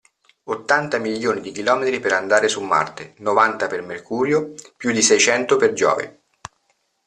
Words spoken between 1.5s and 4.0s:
chilometri per andare su Marte, novanta per